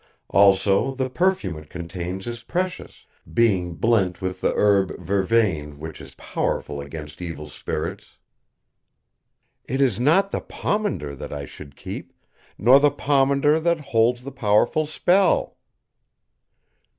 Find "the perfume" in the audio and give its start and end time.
0.95-1.57